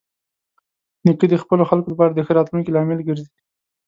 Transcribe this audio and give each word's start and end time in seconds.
نیکه 1.05 1.25
د 1.29 1.35
خپلو 1.43 1.63
خلکو 1.69 1.87
لپاره 1.91 2.11
د 2.13 2.19
ښه 2.25 2.31
راتلونکي 2.37 2.71
لامل 2.71 2.99
ګرځي. 3.07 3.27